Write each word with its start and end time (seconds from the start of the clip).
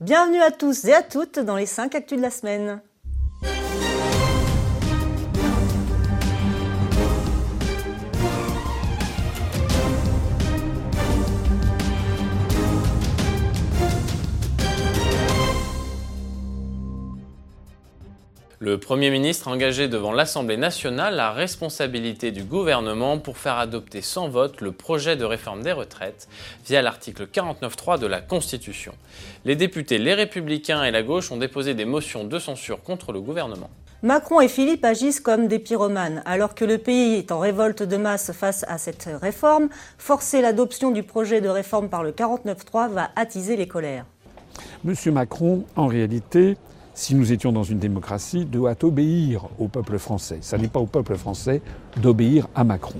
Bienvenue 0.00 0.40
à 0.40 0.52
tous 0.52 0.84
et 0.84 0.94
à 0.94 1.02
toutes 1.02 1.40
dans 1.40 1.56
les 1.56 1.66
5 1.66 1.92
actus 1.96 2.18
de 2.18 2.22
la 2.22 2.30
semaine. 2.30 2.80
Le 18.68 18.76
Premier 18.76 19.08
ministre 19.08 19.48
a 19.48 19.52
engagé 19.52 19.88
devant 19.88 20.12
l'Assemblée 20.12 20.58
nationale 20.58 21.14
la 21.14 21.32
responsabilité 21.32 22.32
du 22.32 22.44
gouvernement 22.44 23.18
pour 23.18 23.38
faire 23.38 23.56
adopter 23.56 24.02
sans 24.02 24.28
vote 24.28 24.60
le 24.60 24.72
projet 24.72 25.16
de 25.16 25.24
réforme 25.24 25.62
des 25.62 25.72
retraites 25.72 26.28
via 26.66 26.82
l'article 26.82 27.28
49.3 27.28 27.98
de 27.98 28.06
la 28.06 28.20
Constitution. 28.20 28.92
Les 29.46 29.56
députés 29.56 29.96
Les 29.96 30.12
Républicains 30.12 30.84
et 30.84 30.90
la 30.90 31.02
gauche 31.02 31.32
ont 31.32 31.38
déposé 31.38 31.72
des 31.72 31.86
motions 31.86 32.24
de 32.24 32.38
censure 32.38 32.82
contre 32.82 33.10
le 33.12 33.22
gouvernement. 33.22 33.70
Macron 34.02 34.42
et 34.42 34.48
Philippe 34.48 34.84
agissent 34.84 35.20
comme 35.20 35.48
des 35.48 35.60
pyromanes. 35.60 36.22
Alors 36.26 36.54
que 36.54 36.66
le 36.66 36.76
pays 36.76 37.14
est 37.14 37.32
en 37.32 37.38
révolte 37.38 37.82
de 37.82 37.96
masse 37.96 38.32
face 38.32 38.66
à 38.68 38.76
cette 38.76 39.08
réforme, 39.18 39.70
forcer 39.96 40.42
l'adoption 40.42 40.90
du 40.90 41.04
projet 41.04 41.40
de 41.40 41.48
réforme 41.48 41.88
par 41.88 42.02
le 42.02 42.12
49.3 42.12 42.90
va 42.90 43.08
attiser 43.16 43.56
les 43.56 43.66
colères. 43.66 44.04
Monsieur 44.84 45.10
Macron, 45.10 45.64
en 45.74 45.86
réalité, 45.86 46.58
si 46.98 47.14
nous 47.14 47.30
étions 47.30 47.52
dans 47.52 47.62
une 47.62 47.78
démocratie, 47.78 48.44
doit 48.44 48.74
obéir 48.82 49.44
au 49.60 49.68
peuple 49.68 49.98
français. 49.98 50.38
Ce 50.40 50.56
n'est 50.56 50.66
pas 50.66 50.80
au 50.80 50.86
peuple 50.86 51.16
français 51.16 51.62
d'obéir 51.96 52.48
à 52.56 52.64
Macron. 52.64 52.98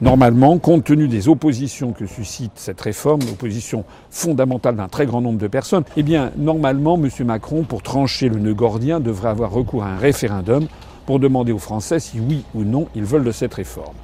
Normalement, 0.00 0.56
compte 0.56 0.84
tenu 0.84 1.08
des 1.08 1.28
oppositions 1.28 1.92
que 1.92 2.06
suscite 2.06 2.52
cette 2.54 2.80
réforme, 2.80 3.20
l'opposition 3.20 3.84
fondamentale 4.08 4.76
d'un 4.76 4.88
très 4.88 5.04
grand 5.04 5.20
nombre 5.20 5.38
de 5.38 5.46
personnes, 5.46 5.84
eh 5.98 6.02
bien, 6.02 6.32
normalement, 6.38 6.96
M. 6.96 7.10
Macron, 7.26 7.64
pour 7.64 7.82
trancher 7.82 8.30
le 8.30 8.38
nœud 8.38 8.54
gordien, 8.54 8.98
devrait 8.98 9.28
avoir 9.28 9.50
recours 9.50 9.84
à 9.84 9.88
un 9.88 9.98
référendum 9.98 10.66
pour 11.04 11.20
demander 11.20 11.52
aux 11.52 11.58
Français 11.58 12.00
si 12.00 12.20
oui 12.20 12.44
ou 12.54 12.64
non 12.64 12.88
ils 12.94 13.04
veulent 13.04 13.24
de 13.24 13.30
cette 13.30 13.52
réforme. 13.52 13.94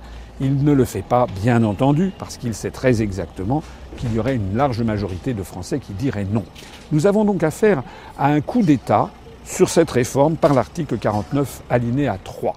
Il 0.42 0.64
ne 0.64 0.72
le 0.72 0.84
fait 0.84 1.02
pas, 1.02 1.26
bien 1.42 1.64
entendu, 1.64 2.12
parce 2.18 2.36
qu'il 2.36 2.52
sait 2.52 2.70
très 2.70 3.00
exactement 3.00 3.62
qu'il 3.96 4.12
y 4.12 4.18
aurait 4.18 4.36
une 4.36 4.54
large 4.54 4.82
majorité 4.82 5.32
de 5.32 5.42
Français 5.42 5.78
qui 5.78 5.94
diraient 5.94 6.26
non. 6.30 6.44
Nous 6.92 7.06
avons 7.06 7.24
donc 7.24 7.42
affaire 7.42 7.82
à 8.18 8.26
un 8.28 8.42
coup 8.42 8.62
d'État 8.62 9.10
sur 9.44 9.68
cette 9.68 9.90
réforme 9.90 10.36
par 10.36 10.54
l'article 10.54 10.98
49 10.98 11.62
alinéa 11.70 12.18
3. 12.22 12.54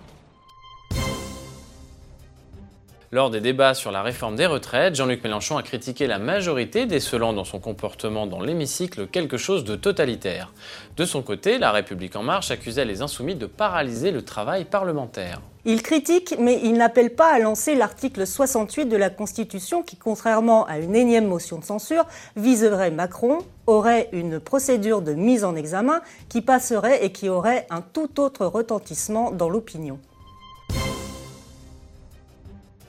Lors 3.13 3.29
des 3.29 3.41
débats 3.41 3.75
sur 3.75 3.91
la 3.91 4.01
réforme 4.01 4.35
des 4.35 4.47
retraites, 4.47 4.95
Jean-Luc 4.95 5.23
Mélenchon 5.23 5.55
a 5.55 5.61
critiqué 5.61 6.07
la 6.07 6.17
majorité, 6.17 6.87
décelant 6.87 7.31
dans 7.31 7.43
son 7.43 7.59
comportement 7.59 8.25
dans 8.25 8.41
l'hémicycle 8.41 9.05
quelque 9.05 9.37
chose 9.37 9.63
de 9.63 9.75
totalitaire. 9.75 10.51
De 10.97 11.05
son 11.05 11.21
côté, 11.21 11.59
La 11.59 11.71
République 11.71 12.15
en 12.15 12.23
marche 12.23 12.49
accusait 12.49 12.85
les 12.85 13.03
insoumis 13.03 13.35
de 13.35 13.45
paralyser 13.45 14.09
le 14.09 14.23
travail 14.23 14.65
parlementaire. 14.65 15.41
Il 15.63 15.83
critique, 15.83 16.33
mais 16.39 16.59
il 16.63 16.73
n'appelle 16.73 17.13
pas 17.13 17.31
à 17.31 17.37
lancer 17.37 17.75
l'article 17.75 18.25
68 18.25 18.87
de 18.87 18.97
la 18.97 19.11
Constitution 19.11 19.83
qui, 19.83 19.95
contrairement 19.95 20.65
à 20.65 20.79
une 20.79 20.95
énième 20.95 21.27
motion 21.27 21.59
de 21.59 21.65
censure, 21.65 22.07
viserait 22.35 22.89
Macron, 22.89 23.37
aurait 23.67 24.09
une 24.11 24.39
procédure 24.39 25.03
de 25.03 25.13
mise 25.13 25.43
en 25.43 25.55
examen 25.55 26.01
qui 26.29 26.41
passerait 26.41 27.05
et 27.05 27.11
qui 27.11 27.29
aurait 27.29 27.67
un 27.69 27.81
tout 27.81 28.19
autre 28.19 28.47
retentissement 28.47 29.29
dans 29.29 29.49
l'opinion. 29.49 29.99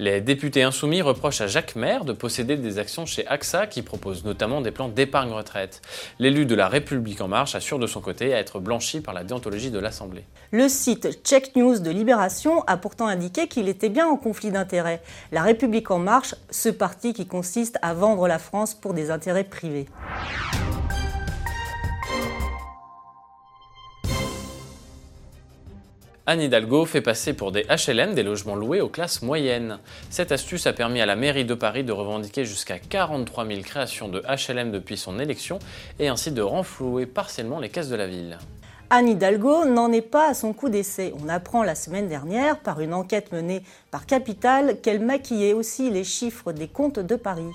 Les 0.00 0.20
députés 0.20 0.64
insoumis 0.64 1.02
reprochent 1.02 1.40
à 1.40 1.46
Jacques 1.46 1.76
Maire 1.76 2.04
de 2.04 2.12
posséder 2.12 2.56
des 2.56 2.78
actions 2.78 3.06
chez 3.06 3.24
AXA 3.28 3.68
qui 3.68 3.82
propose 3.82 4.24
notamment 4.24 4.60
des 4.60 4.72
plans 4.72 4.88
d'épargne 4.88 5.30
retraite. 5.30 5.82
L'élu 6.18 6.46
de 6.46 6.56
la 6.56 6.66
République 6.66 7.20
en 7.20 7.28
marche 7.28 7.54
assure 7.54 7.78
de 7.78 7.86
son 7.86 8.00
côté 8.00 8.34
à 8.34 8.38
être 8.38 8.58
blanchi 8.58 9.00
par 9.00 9.14
la 9.14 9.22
déontologie 9.22 9.70
de 9.70 9.78
l'Assemblée. 9.78 10.24
Le 10.50 10.68
site 10.68 11.20
Check 11.24 11.54
News 11.54 11.78
de 11.78 11.90
Libération 11.90 12.64
a 12.66 12.76
pourtant 12.76 13.06
indiqué 13.06 13.46
qu'il 13.46 13.68
était 13.68 13.88
bien 13.88 14.08
en 14.08 14.16
conflit 14.16 14.50
d'intérêts. 14.50 15.00
La 15.30 15.42
République 15.42 15.92
en 15.92 16.00
marche, 16.00 16.34
ce 16.50 16.70
parti 16.70 17.12
qui 17.12 17.26
consiste 17.26 17.78
à 17.80 17.94
vendre 17.94 18.26
la 18.26 18.40
France 18.40 18.74
pour 18.74 18.94
des 18.94 19.12
intérêts 19.12 19.44
privés. 19.44 19.86
Anne 26.26 26.40
Hidalgo 26.40 26.86
fait 26.86 27.02
passer 27.02 27.34
pour 27.34 27.52
des 27.52 27.64
HLM 27.64 28.14
des 28.14 28.22
logements 28.22 28.56
loués 28.56 28.80
aux 28.80 28.88
classes 28.88 29.20
moyennes. 29.20 29.78
Cette 30.08 30.32
astuce 30.32 30.66
a 30.66 30.72
permis 30.72 31.02
à 31.02 31.06
la 31.06 31.16
mairie 31.16 31.44
de 31.44 31.52
Paris 31.52 31.84
de 31.84 31.92
revendiquer 31.92 32.46
jusqu'à 32.46 32.78
43 32.78 33.46
000 33.46 33.60
créations 33.60 34.08
de 34.08 34.22
HLM 34.22 34.72
depuis 34.72 34.96
son 34.96 35.18
élection 35.18 35.58
et 35.98 36.08
ainsi 36.08 36.32
de 36.32 36.40
renflouer 36.40 37.04
partiellement 37.04 37.60
les 37.60 37.68
caisses 37.68 37.90
de 37.90 37.96
la 37.96 38.06
ville. 38.06 38.38
Anne 38.88 39.08
Hidalgo 39.08 39.66
n'en 39.66 39.92
est 39.92 40.00
pas 40.00 40.30
à 40.30 40.34
son 40.34 40.54
coup 40.54 40.70
d'essai. 40.70 41.12
On 41.22 41.28
apprend 41.28 41.62
la 41.62 41.74
semaine 41.74 42.08
dernière, 42.08 42.58
par 42.60 42.80
une 42.80 42.94
enquête 42.94 43.30
menée 43.30 43.62
par 43.90 44.06
Capital, 44.06 44.80
qu'elle 44.80 45.00
maquillait 45.00 45.52
aussi 45.52 45.90
les 45.90 46.04
chiffres 46.04 46.52
des 46.52 46.68
comptes 46.68 47.00
de 47.00 47.16
Paris. 47.16 47.50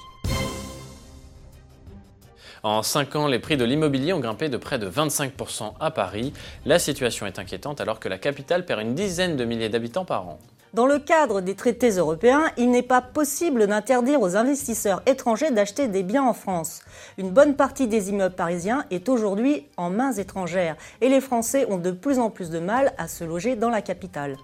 En 2.63 2.83
5 2.83 3.15
ans, 3.15 3.27
les 3.27 3.39
prix 3.39 3.55
de 3.55 3.63
l'immobilier 3.63 4.11
ont 4.13 4.19
grimpé 4.19 4.49
de 4.49 4.57
près 4.57 4.79
de 4.79 4.89
25% 4.89 5.73
à 5.79 5.91
Paris. 5.91 6.33
La 6.65 6.79
situation 6.79 7.25
est 7.25 7.39
inquiétante 7.39 7.79
alors 7.79 7.99
que 7.99 8.09
la 8.09 8.17
capitale 8.17 8.65
perd 8.65 8.81
une 8.81 8.95
dizaine 8.95 9.37
de 9.37 9.45
milliers 9.45 9.69
d'habitants 9.69 10.05
par 10.05 10.27
an. 10.27 10.39
Dans 10.73 10.85
le 10.85 10.99
cadre 10.99 11.41
des 11.41 11.55
traités 11.55 11.89
européens, 11.89 12.43
il 12.55 12.69
n'est 12.69 12.83
pas 12.83 13.01
possible 13.01 13.65
d'interdire 13.65 14.21
aux 14.21 14.35
investisseurs 14.35 15.01
étrangers 15.07 15.49
d'acheter 15.49 15.87
des 15.87 16.03
biens 16.03 16.23
en 16.23 16.33
France. 16.33 16.81
Une 17.17 17.31
bonne 17.31 17.55
partie 17.55 17.87
des 17.87 18.09
immeubles 18.09 18.35
parisiens 18.35 18.85
est 18.91 19.09
aujourd'hui 19.09 19.65
en 19.77 19.89
mains 19.89 20.13
étrangères 20.13 20.75
et 21.01 21.09
les 21.09 21.21
Français 21.21 21.65
ont 21.71 21.79
de 21.79 21.89
plus 21.89 22.19
en 22.19 22.29
plus 22.29 22.51
de 22.51 22.59
mal 22.59 22.93
à 22.99 23.07
se 23.07 23.23
loger 23.23 23.55
dans 23.55 23.71
la 23.71 23.81
capitale. 23.81 24.35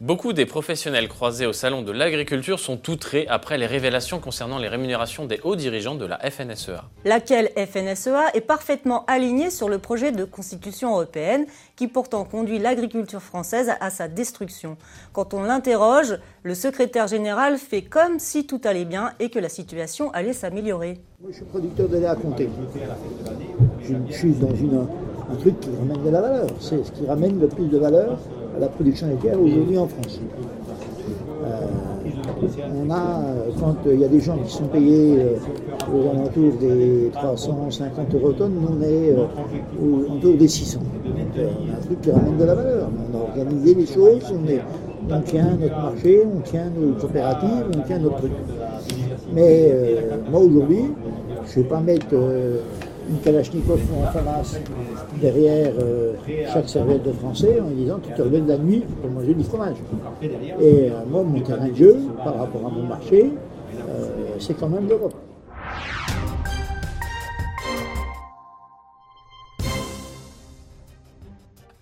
Beaucoup 0.00 0.32
des 0.32 0.46
professionnels 0.46 1.08
croisés 1.08 1.44
au 1.44 1.52
salon 1.52 1.82
de 1.82 1.90
l'agriculture 1.90 2.60
sont 2.60 2.88
outrés 2.88 3.26
après 3.28 3.58
les 3.58 3.66
révélations 3.66 4.20
concernant 4.20 4.58
les 4.58 4.68
rémunérations 4.68 5.26
des 5.26 5.40
hauts 5.42 5.56
dirigeants 5.56 5.96
de 5.96 6.04
la 6.06 6.18
FNSEA. 6.18 6.84
Laquelle 7.04 7.50
FNSEA 7.56 8.30
est 8.32 8.40
parfaitement 8.40 9.04
alignée 9.06 9.50
sur 9.50 9.68
le 9.68 9.78
projet 9.78 10.12
de 10.12 10.22
constitution 10.22 10.90
européenne 10.90 11.46
qui 11.74 11.88
pourtant 11.88 12.22
conduit 12.22 12.60
l'agriculture 12.60 13.20
française 13.20 13.72
à 13.80 13.90
sa 13.90 14.06
destruction. 14.06 14.76
Quand 15.12 15.34
on 15.34 15.42
l'interroge, 15.42 16.16
le 16.44 16.54
secrétaire 16.54 17.08
général 17.08 17.58
fait 17.58 17.82
comme 17.82 18.20
si 18.20 18.46
tout 18.46 18.60
allait 18.62 18.84
bien 18.84 19.14
et 19.18 19.30
que 19.30 19.40
la 19.40 19.48
situation 19.48 20.12
allait 20.12 20.32
s'améliorer. 20.32 21.00
Moi 21.20 21.30
je 21.32 21.38
suis 21.38 21.44
producteur 21.44 21.88
de 21.88 21.96
lait 21.96 22.06
à 22.06 22.14
compter. 22.14 22.48
Je, 23.82 24.12
suis 24.12 24.30
dans 24.30 24.46
un 24.48 25.36
truc 25.40 25.58
qui 25.58 25.70
ramène 25.76 26.04
de 26.04 26.10
la 26.10 26.20
valeur. 26.20 26.46
C'est 26.60 26.84
ce 26.84 26.92
qui 26.92 27.04
ramène 27.04 27.40
le 27.40 27.48
plus 27.48 27.66
de 27.66 27.78
valeur 27.78 28.16
la 28.60 28.68
production 28.68 29.06
laitière 29.08 29.40
aujourd'hui 29.40 29.78
en 29.78 29.86
France. 29.86 30.20
Euh, 31.44 31.66
on 32.74 32.90
a, 32.90 33.22
quand 33.58 33.76
il 33.86 34.00
y 34.00 34.04
a 34.04 34.08
des 34.08 34.20
gens 34.20 34.36
qui 34.38 34.52
sont 34.52 34.66
payés 34.66 35.18
euh, 35.18 35.36
aux 35.92 36.10
alentours 36.10 36.52
des 36.60 37.10
350 37.12 38.14
euros 38.14 38.32
tonnes, 38.32 38.58
on 38.68 38.82
est 38.82 39.12
euh, 39.12 40.14
autour 40.14 40.36
des 40.36 40.48
600. 40.48 40.78
Donc 40.78 41.14
on 41.36 41.72
a 41.72 41.76
un 41.76 41.80
truc 41.80 42.00
qui 42.00 42.10
ramène 42.10 42.36
de 42.36 42.44
la 42.44 42.54
valeur. 42.54 42.88
On 43.12 43.16
a 43.16 43.20
organisé 43.22 43.74
les 43.74 43.86
choses, 43.86 44.32
on, 44.32 45.14
on 45.14 45.20
tient 45.22 45.56
notre 45.60 45.76
marché, 45.76 46.22
on 46.24 46.40
tient 46.40 46.70
nos 46.70 46.92
coopératives, 46.94 47.66
on 47.76 47.80
tient 47.82 47.98
notre 47.98 48.16
truc. 48.16 48.32
Mais 49.32 49.72
moi 50.30 50.40
aujourd'hui, 50.40 50.84
je 51.46 51.58
ne 51.58 51.62
vais 51.62 51.68
pas 51.68 51.80
mettre 51.80 52.14
une 53.08 53.18
Kalachnikov 53.20 53.80
en 53.96 54.06
Famas 54.12 54.58
derrière 55.20 55.72
euh, 55.80 56.14
chaque 56.52 56.68
serviette 56.68 57.02
de 57.02 57.12
français 57.12 57.60
en 57.60 57.70
disant 57.70 57.98
tu 58.02 58.12
te 58.12 58.22
relèves 58.22 58.46
la 58.46 58.58
nuit 58.58 58.84
pour 59.00 59.10
manger 59.10 59.34
du 59.34 59.44
fromage. 59.44 59.76
Et 60.22 60.30
euh, 60.60 60.90
moi, 61.08 61.22
mon 61.22 61.40
terrain 61.40 61.68
de 61.68 61.74
jeu 61.74 61.96
par 62.22 62.36
rapport 62.38 62.66
à 62.66 62.70
mon 62.70 62.82
marché, 62.82 63.32
euh, 63.88 64.06
c'est 64.38 64.54
quand 64.54 64.68
même 64.68 64.88
l'Europe. 64.88 65.14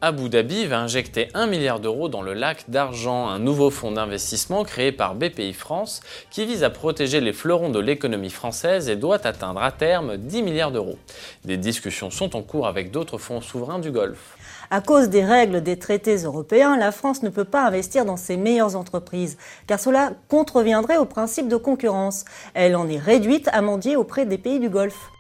Abu 0.02 0.28
Dhabi 0.28 0.66
va 0.66 0.80
injecter 0.80 1.28
1 1.32 1.46
milliard 1.46 1.80
d'euros 1.80 2.10
dans 2.10 2.20
le 2.20 2.34
lac 2.34 2.68
d'argent, 2.68 3.28
un 3.28 3.38
nouveau 3.38 3.70
fonds 3.70 3.92
d'investissement 3.92 4.62
créé 4.62 4.92
par 4.92 5.14
BPI 5.14 5.54
France 5.54 6.02
qui 6.30 6.44
vise 6.44 6.64
à 6.64 6.68
protéger 6.68 7.22
les 7.22 7.32
fleurons 7.32 7.70
de 7.70 7.78
l'économie 7.78 8.28
française 8.28 8.90
et 8.90 8.96
doit 8.96 9.26
atteindre 9.26 9.62
à 9.62 9.72
terme 9.72 10.18
10 10.18 10.42
milliards 10.42 10.70
d'euros. 10.70 10.98
Des 11.46 11.56
discussions 11.56 12.10
sont 12.10 12.36
en 12.36 12.42
cours 12.42 12.66
avec 12.66 12.90
d'autres 12.90 13.16
fonds 13.16 13.40
souverains 13.40 13.78
du 13.78 13.90
Golfe. 13.90 14.36
À 14.70 14.82
cause 14.82 15.08
des 15.08 15.24
règles 15.24 15.62
des 15.62 15.78
traités 15.78 16.16
européens, 16.16 16.76
la 16.76 16.92
France 16.92 17.22
ne 17.22 17.30
peut 17.30 17.44
pas 17.44 17.66
investir 17.66 18.04
dans 18.04 18.18
ses 18.18 18.36
meilleures 18.36 18.76
entreprises, 18.76 19.38
car 19.66 19.80
cela 19.80 20.12
contreviendrait 20.28 20.98
au 20.98 21.06
principe 21.06 21.48
de 21.48 21.56
concurrence. 21.56 22.26
Elle 22.52 22.76
en 22.76 22.86
est 22.86 22.98
réduite 22.98 23.48
à 23.50 23.62
mendier 23.62 23.96
auprès 23.96 24.26
des 24.26 24.36
pays 24.36 24.60
du 24.60 24.68
Golfe. 24.68 25.10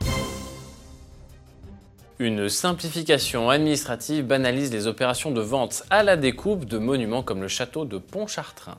Une 2.18 2.48
simplification 2.48 3.50
administrative 3.50 4.24
banalise 4.24 4.72
les 4.72 4.86
opérations 4.86 5.32
de 5.32 5.42
vente 5.42 5.82
à 5.90 6.02
la 6.02 6.16
découpe 6.16 6.64
de 6.64 6.78
monuments 6.78 7.22
comme 7.22 7.42
le 7.42 7.48
château 7.48 7.84
de 7.84 7.98
Pontchartrain. 7.98 8.78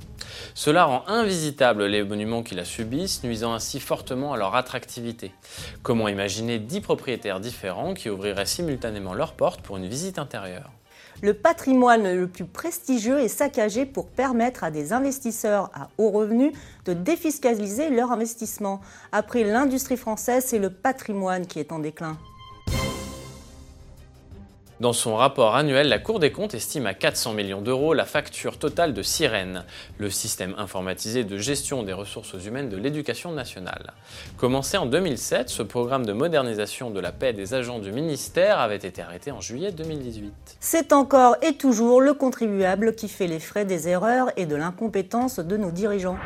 Cela 0.55 0.85
rend 0.85 1.03
invisitables 1.07 1.85
les 1.85 2.03
monuments 2.03 2.41
qui 2.41 2.55
la 2.55 2.65
subissent, 2.65 3.23
nuisant 3.23 3.53
ainsi 3.53 3.79
fortement 3.79 4.33
à 4.33 4.37
leur 4.37 4.55
attractivité. 4.55 5.33
Comment 5.83 6.07
imaginer 6.07 6.57
10 6.57 6.81
propriétaires 6.81 7.39
différents 7.39 7.93
qui 7.93 8.09
ouvriraient 8.09 8.47
simultanément 8.47 9.13
leurs 9.13 9.33
portes 9.33 9.61
pour 9.61 9.77
une 9.77 9.87
visite 9.87 10.17
intérieure? 10.17 10.71
Le 11.21 11.35
patrimoine 11.35 12.11
le 12.11 12.27
plus 12.27 12.45
prestigieux 12.45 13.19
est 13.19 13.27
saccagé 13.27 13.85
pour 13.85 14.07
permettre 14.07 14.63
à 14.63 14.71
des 14.71 14.93
investisseurs 14.93 15.69
à 15.75 15.89
haut 15.99 16.09
revenu 16.09 16.53
de 16.85 16.93
défiscaliser 16.93 17.91
leur 17.91 18.11
investissement. 18.11 18.81
Après 19.11 19.43
l'industrie 19.43 19.97
française, 19.97 20.43
c'est 20.47 20.57
le 20.57 20.71
patrimoine 20.71 21.45
qui 21.45 21.59
est 21.59 21.71
en 21.71 21.77
déclin. 21.77 22.17
Dans 24.79 24.93
son 24.93 25.15
rapport 25.15 25.55
annuel, 25.55 25.89
la 25.89 25.97
Cour 25.97 26.19
des 26.19 26.31
comptes 26.31 26.53
estime 26.53 26.85
à 26.85 26.93
400 26.93 27.33
millions 27.33 27.61
d'euros 27.61 27.95
la 27.95 28.05
facture 28.05 28.59
totale 28.59 28.93
de 28.93 29.01
Sirène, 29.01 29.63
le 29.97 30.11
système 30.11 30.53
informatisé 30.59 31.23
de 31.23 31.35
gestion 31.39 31.81
des 31.81 31.93
ressources 31.93 32.35
humaines 32.45 32.69
de 32.69 32.77
l'éducation 32.77 33.31
nationale. 33.31 33.93
Commencé 34.37 34.77
en 34.77 34.85
2007, 34.85 35.49
ce 35.49 35.63
programme 35.63 36.05
de 36.05 36.13
modernisation 36.13 36.91
de 36.91 36.99
la 36.99 37.11
paix 37.11 37.33
des 37.33 37.55
agents 37.55 37.79
du 37.79 37.91
ministère 37.91 38.59
avait 38.59 38.75
été 38.75 39.01
arrêté 39.01 39.31
en 39.31 39.41
juillet 39.41 39.71
2018. 39.71 40.57
C'est 40.59 40.93
encore 40.93 41.37
et 41.41 41.53
toujours 41.53 41.99
le 41.99 42.13
contribuable 42.13 42.93
qui 42.93 43.09
fait 43.09 43.27
les 43.27 43.39
frais 43.39 43.65
des 43.65 43.87
erreurs 43.87 44.27
et 44.37 44.45
de 44.45 44.55
l'incompétence 44.55 45.39
de 45.39 45.57
nos 45.57 45.71
dirigeants. 45.71 46.17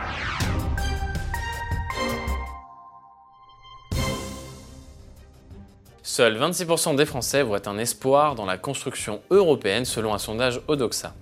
Seuls 6.22 6.38
26% 6.38 6.98
des 6.98 7.08
Français 7.08 7.42
voient 7.42 7.68
un 7.68 7.80
espoir 7.80 8.36
dans 8.36 8.46
la 8.46 8.60
construction 8.60 9.22
européenne 9.32 9.86
selon 9.86 10.14
un 10.14 10.20
sondage 10.20 10.62
Odoxa. 10.68 11.16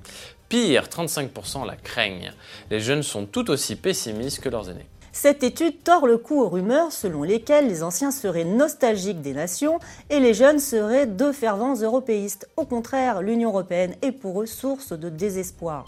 Pire, 0.49 0.87
35% 0.87 1.65
la 1.65 1.77
craignent. 1.77 2.33
Les 2.69 2.81
jeunes 2.81 3.01
sont 3.01 3.25
tout 3.25 3.49
aussi 3.49 3.77
pessimistes 3.77 4.41
que 4.41 4.49
leurs 4.49 4.69
aînés. 4.69 4.87
Cette 5.13 5.41
étude 5.41 5.83
tord 5.85 6.05
le 6.05 6.17
cou 6.17 6.41
aux 6.41 6.49
rumeurs 6.49 6.91
selon 6.91 7.23
lesquelles 7.23 7.69
les 7.69 7.81
anciens 7.81 8.11
seraient 8.11 8.43
nostalgiques 8.43 9.21
des 9.21 9.31
nations 9.31 9.79
et 10.09 10.19
les 10.19 10.33
jeunes 10.33 10.59
seraient 10.59 11.07
de 11.07 11.31
fervents 11.31 11.75
européistes. 11.75 12.49
Au 12.57 12.65
contraire, 12.65 13.21
l'Union 13.21 13.51
européenne 13.51 13.95
est 14.01 14.11
pour 14.11 14.41
eux 14.41 14.47
source 14.47 14.91
de 14.91 15.07
désespoir. 15.07 15.85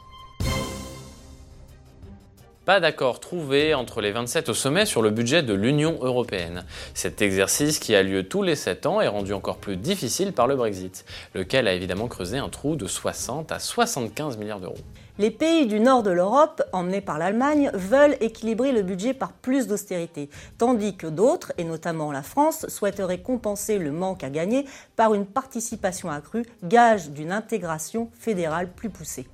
Pas 2.64 2.80
d'accord 2.80 3.20
trouvé 3.20 3.74
entre 3.74 4.02
les 4.02 4.12
27 4.12 4.50
au 4.50 4.54
sommet 4.54 4.86
sur 4.86 5.02
le 5.02 5.10
budget 5.10 5.42
de 5.42 5.56
l'Union 5.56 5.98
européenne. 6.04 6.64
Cet 6.94 7.24
exercice 7.24 7.80
qui 7.80 7.96
a 7.96 8.04
lieu 8.04 8.28
tous 8.28 8.44
les 8.44 8.56
7 8.56 8.86
ans 8.86 9.02
est 9.02 9.08
rendu 9.08 9.34
encore 9.34 9.58
plus 9.58 9.78
difficile 9.78 10.32
par 10.32 10.46
le 10.46 10.56
Brexit, 10.56 11.04
lequel 11.34 11.68
a 11.68 11.74
évidemment 11.74 12.08
creusé 12.08 12.38
un 12.38 12.50
trou 12.50 12.76
de 12.76 12.86
60 12.86 13.52
à 13.52 13.58
75 13.58 14.38
milliards 14.38 14.60
d'euros. 14.60 14.78
Les 15.18 15.32
pays 15.32 15.66
du 15.66 15.80
nord 15.80 16.04
de 16.04 16.12
l'Europe, 16.12 16.62
emmenés 16.72 17.02
par 17.02 17.18
l'Allemagne, 17.18 17.72
veulent 17.74 18.16
équilibrer 18.22 18.74
le 18.74 18.84
budget 18.84 19.16
par 19.16 19.34
plus 19.34 19.66
d'austérité, 19.66 20.30
tandis 20.60 20.96
que 20.96 21.08
d'autres, 21.08 21.54
et 21.58 21.64
notamment 21.64 22.12
la 22.12 22.22
France, 22.22 22.68
souhaiteraient 22.70 23.22
compenser 23.22 23.80
le 23.80 23.92
manque 23.92 24.24
à 24.24 24.30
gagner 24.30 24.66
par 24.96 25.16
une 25.16 25.26
participation 25.26 26.12
accrue, 26.12 26.46
gage 26.64 27.10
d'une 27.10 27.32
intégration 27.32 28.12
fédérale 28.20 28.72
plus 28.72 28.92
poussée. 28.92 29.26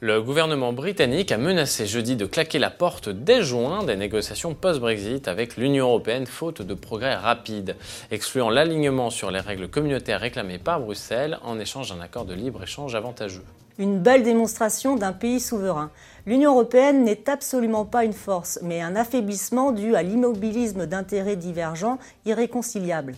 Le 0.00 0.20
gouvernement 0.20 0.74
britannique 0.74 1.32
a 1.32 1.38
menacé 1.38 1.86
jeudi 1.86 2.16
de 2.16 2.26
claquer 2.26 2.58
la 2.58 2.68
porte 2.68 3.08
dès 3.08 3.42
juin 3.42 3.82
des 3.82 3.96
négociations 3.96 4.52
post-Brexit 4.52 5.26
avec 5.26 5.56
l'Union 5.56 5.86
européenne 5.86 6.26
faute 6.26 6.60
de 6.60 6.74
progrès 6.74 7.14
rapides, 7.14 7.76
excluant 8.10 8.50
l'alignement 8.50 9.08
sur 9.08 9.30
les 9.30 9.40
règles 9.40 9.68
communautaires 9.68 10.20
réclamées 10.20 10.58
par 10.58 10.80
Bruxelles 10.80 11.38
en 11.42 11.58
échange 11.58 11.88
d'un 11.88 12.02
accord 12.02 12.26
de 12.26 12.34
libre-échange 12.34 12.94
avantageux. 12.94 13.44
Une 13.78 13.98
belle 13.98 14.22
démonstration 14.22 14.96
d'un 14.96 15.14
pays 15.14 15.40
souverain. 15.40 15.90
L'Union 16.26 16.52
européenne 16.52 17.02
n'est 17.02 17.30
absolument 17.30 17.86
pas 17.86 18.04
une 18.04 18.12
force, 18.12 18.58
mais 18.62 18.82
un 18.82 18.96
affaiblissement 18.96 19.72
dû 19.72 19.96
à 19.96 20.02
l'immobilisme 20.02 20.84
d'intérêts 20.84 21.36
divergents 21.36 21.98
irréconciliables. 22.26 23.14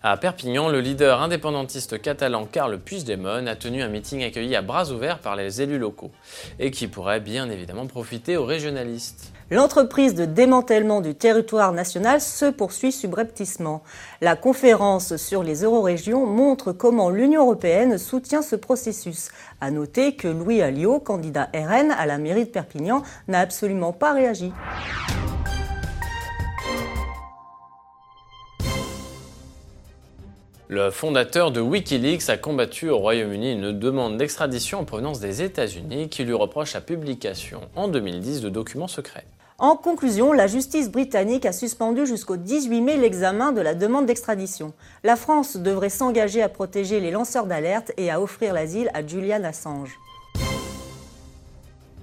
À 0.00 0.16
Perpignan, 0.16 0.68
le 0.68 0.80
leader 0.80 1.20
indépendantiste 1.20 2.00
catalan 2.00 2.46
Carles 2.46 2.78
Puigdemont 2.78 3.48
a 3.48 3.56
tenu 3.56 3.82
un 3.82 3.88
meeting 3.88 4.22
accueilli 4.22 4.54
à 4.54 4.62
bras 4.62 4.92
ouverts 4.92 5.18
par 5.18 5.34
les 5.34 5.60
élus 5.60 5.78
locaux 5.78 6.12
et 6.60 6.70
qui 6.70 6.86
pourrait 6.86 7.18
bien 7.18 7.50
évidemment 7.50 7.86
profiter 7.86 8.36
aux 8.36 8.44
régionalistes. 8.44 9.32
L'entreprise 9.50 10.14
de 10.14 10.24
démantèlement 10.24 11.00
du 11.00 11.16
territoire 11.16 11.72
national 11.72 12.20
se 12.20 12.44
poursuit 12.44 12.92
subrepticement. 12.92 13.82
La 14.20 14.36
conférence 14.36 15.16
sur 15.16 15.42
les 15.42 15.62
eurorégions 15.64 16.26
montre 16.26 16.70
comment 16.70 17.10
l'Union 17.10 17.42
européenne 17.42 17.98
soutient 17.98 18.42
ce 18.42 18.54
processus. 18.54 19.30
À 19.60 19.72
noter 19.72 20.14
que 20.14 20.28
Louis 20.28 20.62
Alliot, 20.62 21.00
candidat 21.00 21.48
RN 21.52 21.90
à 21.90 22.06
la 22.06 22.18
mairie 22.18 22.44
de 22.44 22.50
Perpignan, 22.50 23.02
n'a 23.26 23.40
absolument 23.40 23.92
pas 23.92 24.12
réagi. 24.12 24.52
Le 30.70 30.90
fondateur 30.90 31.50
de 31.50 31.62
Wikileaks 31.62 32.28
a 32.28 32.36
combattu 32.36 32.90
au 32.90 32.98
Royaume-Uni 32.98 33.52
une 33.52 33.72
demande 33.72 34.18
d'extradition 34.18 34.80
en 34.80 34.84
provenance 34.84 35.18
des 35.18 35.40
États-Unis 35.40 36.10
qui 36.10 36.24
lui 36.24 36.34
reproche 36.34 36.74
la 36.74 36.82
publication 36.82 37.62
en 37.74 37.88
2010 37.88 38.42
de 38.42 38.50
documents 38.50 38.86
secrets. 38.86 39.24
En 39.56 39.76
conclusion, 39.76 40.34
la 40.34 40.46
justice 40.46 40.90
britannique 40.90 41.46
a 41.46 41.52
suspendu 41.52 42.06
jusqu'au 42.06 42.36
18 42.36 42.82
mai 42.82 42.96
l'examen 42.98 43.52
de 43.52 43.62
la 43.62 43.74
demande 43.74 44.04
d'extradition. 44.04 44.74
La 45.04 45.16
France 45.16 45.56
devrait 45.56 45.88
s'engager 45.88 46.42
à 46.42 46.50
protéger 46.50 47.00
les 47.00 47.12
lanceurs 47.12 47.46
d'alerte 47.46 47.92
et 47.96 48.10
à 48.10 48.20
offrir 48.20 48.52
l'asile 48.52 48.90
à 48.92 49.04
Julian 49.06 49.44
Assange. 49.44 49.98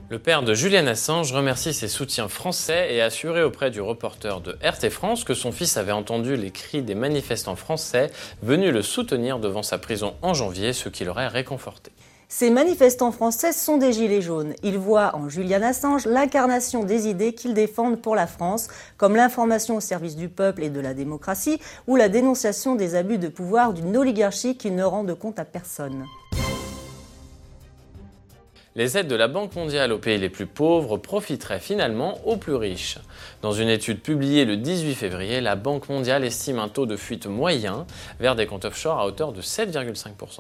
Le 0.08 0.20
père 0.20 0.44
de 0.44 0.54
Julian 0.54 0.86
Assange 0.86 1.34
remercie 1.34 1.74
ses 1.74 1.88
soutiens 1.88 2.28
français 2.28 2.94
et 2.94 3.02
a 3.02 3.06
assuré 3.06 3.42
auprès 3.42 3.72
du 3.72 3.82
reporter 3.82 4.40
de 4.40 4.52
RT 4.64 4.92
France 4.92 5.24
que 5.24 5.34
son 5.34 5.52
fils 5.52 5.78
avait 5.78 5.92
entendu 5.92 6.36
les 6.36 6.52
cris 6.52 6.84
des 6.84 6.94
manifestants 6.94 7.56
français 7.56 8.12
venus 8.44 8.72
le 8.72 8.84
soutenir 8.84 9.40
devant 9.40 9.64
sa 9.64 9.80
prison 9.80 10.14
en 10.22 10.36
janvier, 10.36 10.74
ce 10.74 10.90
qui 10.90 11.06
l'aurait 11.06 11.28
réconforté. 11.28 11.92
Ces 12.30 12.52
manifestants 12.52 13.12
français 13.12 13.52
sont 13.52 13.78
des 13.78 13.94
gilets 13.94 14.22
jaunes. 14.22 14.54
Ils 14.62 14.78
voient 14.78 15.16
en 15.16 15.28
Julian 15.28 15.64
Assange 15.64 16.06
l'incarnation 16.06 16.84
des 16.84 17.08
idées 17.08 17.34
qu'ils 17.34 17.56
défendent 17.56 18.00
pour 18.00 18.16
la 18.16 18.28
France, 18.28 18.68
comme 18.98 19.16
l'information 19.16 19.78
au 19.78 19.80
service 19.80 20.16
du 20.16 20.30
peuple 20.30 20.62
et 20.64 20.70
de 20.70 20.80
la 20.80 20.94
démocratie, 20.94 21.60
ou 21.88 21.96
la 21.96 22.10
dénonciation 22.10 22.76
des 22.76 22.94
abus 22.94 23.18
de 23.18 23.28
pouvoir 23.28 23.74
d'une 23.74 23.98
oligarchie 23.98 24.56
qui 24.56 24.70
ne 24.70 24.84
rend 24.84 25.04
de 25.04 25.14
compte 25.14 25.40
à 25.40 25.46
personne. 25.46 26.06
Les 28.76 28.98
aides 28.98 29.08
de 29.08 29.16
la 29.16 29.30
Banque 29.30 29.56
mondiale 29.56 29.94
aux 29.94 29.98
pays 29.98 30.18
les 30.18 30.30
plus 30.30 30.48
pauvres 30.48 30.98
profiteraient 30.98 31.60
finalement 31.60 32.20
aux 32.26 32.36
plus 32.36 32.56
riches. 32.56 32.98
Dans 33.42 33.54
une 33.54 33.70
étude 33.70 34.02
publiée 34.02 34.44
le 34.44 34.58
18 34.58 34.96
février, 34.96 35.40
la 35.40 35.56
Banque 35.56 35.88
mondiale 35.88 36.26
estime 36.26 36.60
un 36.60 36.68
taux 36.68 36.86
de 36.86 36.98
fuite 36.98 37.26
moyen 37.26 37.86
vers 38.20 38.36
des 38.36 38.48
comptes 38.48 38.66
offshore 38.66 39.00
à 39.00 39.08
hauteur 39.08 39.32
de 39.32 39.42
7,5%. 39.42 40.40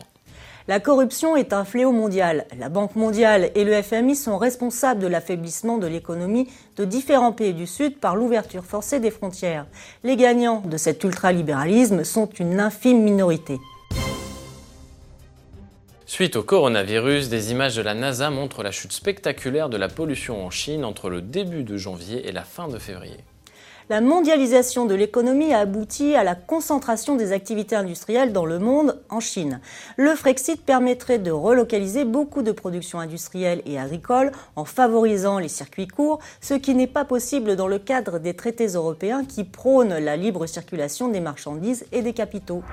La 0.67 0.79
corruption 0.79 1.37
est 1.37 1.53
un 1.53 1.63
fléau 1.63 1.91
mondial. 1.91 2.45
La 2.57 2.69
Banque 2.69 2.95
mondiale 2.95 3.51
et 3.55 3.63
le 3.63 3.81
FMI 3.81 4.15
sont 4.15 4.37
responsables 4.37 4.99
de 4.99 5.07
l'affaiblissement 5.07 5.77
de 5.77 5.87
l'économie 5.87 6.49
de 6.75 6.85
différents 6.85 7.31
pays 7.31 7.53
du 7.53 7.67
Sud 7.67 7.99
par 7.99 8.15
l'ouverture 8.15 8.65
forcée 8.65 8.99
des 8.99 9.11
frontières. 9.11 9.67
Les 10.03 10.17
gagnants 10.17 10.61
de 10.65 10.75
cet 10.75 11.03
ultralibéralisme 11.03 12.03
sont 12.03 12.27
une 12.39 12.59
infime 12.59 13.03
minorité. 13.03 13.59
Suite 16.07 16.35
au 16.35 16.43
coronavirus, 16.43 17.29
des 17.29 17.51
images 17.51 17.75
de 17.75 17.81
la 17.81 17.95
NASA 17.95 18.29
montrent 18.29 18.61
la 18.61 18.69
chute 18.71 18.93
spectaculaire 18.93 19.69
de 19.69 19.77
la 19.77 19.87
pollution 19.87 20.45
en 20.45 20.51
Chine 20.51 20.85
entre 20.85 21.09
le 21.09 21.21
début 21.21 21.63
de 21.63 21.77
janvier 21.77 22.27
et 22.27 22.31
la 22.31 22.43
fin 22.43 22.67
de 22.67 22.77
février. 22.77 23.17
La 23.89 24.01
mondialisation 24.01 24.85
de 24.85 24.93
l'économie 24.93 25.51
a 25.51 25.59
abouti 25.59 26.15
à 26.15 26.23
la 26.23 26.35
concentration 26.35 27.15
des 27.15 27.31
activités 27.31 27.75
industrielles 27.75 28.33
dans 28.33 28.45
le 28.45 28.59
monde 28.59 28.99
en 29.09 29.19
Chine. 29.19 29.61
Le 29.97 30.13
Frexit 30.15 30.63
permettrait 30.63 31.17
de 31.19 31.31
relocaliser 31.31 32.05
beaucoup 32.05 32.43
de 32.43 32.51
productions 32.51 32.99
industrielles 32.99 33.63
et 33.65 33.79
agricoles 33.79 34.31
en 34.55 34.65
favorisant 34.65 35.39
les 35.39 35.49
circuits 35.49 35.87
courts, 35.87 36.19
ce 36.39 36.53
qui 36.53 36.75
n'est 36.75 36.87
pas 36.87 37.05
possible 37.05 37.55
dans 37.55 37.67
le 37.67 37.79
cadre 37.79 38.19
des 38.19 38.35
traités 38.35 38.67
européens 38.67 39.25
qui 39.25 39.43
prônent 39.43 39.97
la 39.97 40.17
libre 40.17 40.45
circulation 40.45 41.07
des 41.07 41.19
marchandises 41.19 41.85
et 41.91 42.03
des 42.03 42.13
capitaux. 42.13 42.63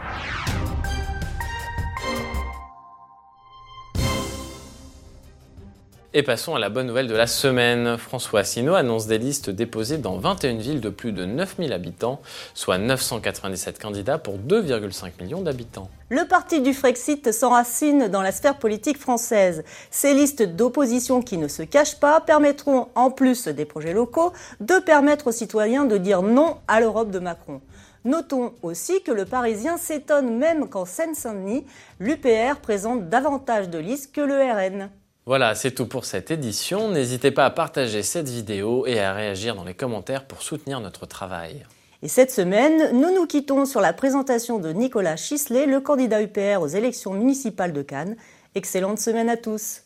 Et 6.14 6.22
passons 6.22 6.54
à 6.54 6.58
la 6.58 6.68
bonne 6.68 6.88
nouvelle 6.88 7.06
de 7.06 7.14
la 7.14 7.26
semaine. 7.26 7.96
François 7.96 8.40
Asselineau 8.40 8.74
annonce 8.74 9.06
des 9.06 9.16
listes 9.16 9.48
déposées 9.48 9.96
dans 9.96 10.18
21 10.18 10.58
villes 10.58 10.82
de 10.82 10.90
plus 10.90 11.12
de 11.12 11.24
9000 11.24 11.72
habitants, 11.72 12.20
soit 12.52 12.76
997 12.76 13.80
candidats 13.80 14.18
pour 14.18 14.36
2,5 14.36 15.22
millions 15.22 15.40
d'habitants. 15.40 15.88
Le 16.10 16.28
parti 16.28 16.60
du 16.60 16.74
Frexit 16.74 17.32
s'enracine 17.32 18.08
dans 18.08 18.20
la 18.20 18.30
sphère 18.30 18.58
politique 18.58 18.98
française. 18.98 19.64
Ces 19.90 20.12
listes 20.12 20.42
d'opposition 20.42 21.22
qui 21.22 21.38
ne 21.38 21.48
se 21.48 21.62
cachent 21.62 21.98
pas 21.98 22.20
permettront, 22.20 22.88
en 22.94 23.10
plus 23.10 23.48
des 23.48 23.64
projets 23.64 23.94
locaux, 23.94 24.34
de 24.60 24.78
permettre 24.80 25.28
aux 25.28 25.32
citoyens 25.32 25.86
de 25.86 25.96
dire 25.96 26.20
non 26.20 26.58
à 26.68 26.82
l'Europe 26.82 27.10
de 27.10 27.20
Macron. 27.20 27.62
Notons 28.04 28.52
aussi 28.60 29.02
que 29.02 29.12
le 29.12 29.24
Parisien 29.24 29.78
s'étonne 29.78 30.36
même 30.36 30.68
qu'en 30.68 30.84
Seine-Saint-Denis, 30.84 31.64
l'UPR 32.00 32.60
présente 32.60 33.08
davantage 33.08 33.70
de 33.70 33.78
listes 33.78 34.14
que 34.14 34.20
le 34.20 34.34
RN. 34.34 34.90
Voilà, 35.24 35.54
c'est 35.54 35.70
tout 35.70 35.86
pour 35.86 36.04
cette 36.04 36.32
édition. 36.32 36.88
N'hésitez 36.88 37.30
pas 37.30 37.44
à 37.44 37.50
partager 37.50 38.02
cette 38.02 38.28
vidéo 38.28 38.86
et 38.86 38.98
à 38.98 39.12
réagir 39.12 39.54
dans 39.54 39.62
les 39.62 39.74
commentaires 39.74 40.24
pour 40.24 40.42
soutenir 40.42 40.80
notre 40.80 41.06
travail. 41.06 41.64
Et 42.02 42.08
cette 42.08 42.32
semaine, 42.32 42.90
nous 42.92 43.14
nous 43.14 43.26
quittons 43.26 43.64
sur 43.64 43.80
la 43.80 43.92
présentation 43.92 44.58
de 44.58 44.72
Nicolas 44.72 45.14
Chisley, 45.14 45.66
le 45.66 45.78
candidat 45.80 46.20
UPR 46.20 46.60
aux 46.60 46.66
élections 46.66 47.12
municipales 47.12 47.72
de 47.72 47.82
Cannes. 47.82 48.16
Excellente 48.56 48.98
semaine 48.98 49.28
à 49.28 49.36
tous. 49.36 49.82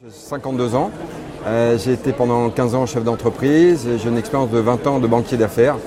J'ai 0.00 0.10
52 0.10 0.76
ans. 0.76 0.92
Euh, 1.46 1.76
j'ai 1.76 1.94
été 1.94 2.12
pendant 2.12 2.48
15 2.48 2.74
ans 2.76 2.86
chef 2.86 3.02
d'entreprise. 3.02 3.88
J'ai 4.00 4.08
une 4.08 4.18
expérience 4.18 4.50
de 4.50 4.60
20 4.60 4.86
ans 4.86 5.00
de 5.00 5.08
banquier 5.08 5.36
d'affaires 5.36 5.78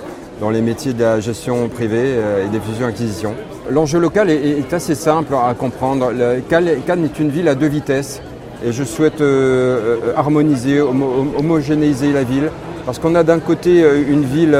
dans 0.41 0.49
les 0.49 0.61
métiers 0.61 0.91
de 0.91 1.01
la 1.01 1.21
gestion 1.21 1.69
privée 1.69 2.15
euh, 2.17 2.45
et 2.45 2.49
des 2.49 2.59
fusions-acquisitions. 2.59 3.33
L'enjeu 3.69 3.99
local 3.99 4.29
est, 4.29 4.73
assez 4.73 4.93
simple 4.93 5.33
à 5.35 5.53
comprendre. 5.53 6.11
Cannes 6.49 7.05
est 7.05 7.19
une 7.19 7.29
ville 7.29 7.47
à 7.47 7.55
deux 7.55 7.67
vitesses. 7.67 8.21
Et 8.65 8.71
je 8.71 8.85
souhaite 8.85 9.19
euh, 9.19 9.99
euh, 10.05 10.13
harmoniser, 10.15 10.79
homogénéiser 10.79 12.13
la 12.13 12.23
ville. 12.23 12.49
Parce 12.85 12.97
qu'on 12.97 13.13
a 13.15 13.23
d'un 13.23 13.39
côté 13.39 13.83
euh, 13.83 14.01
une 14.07 14.23
ville 14.23 14.57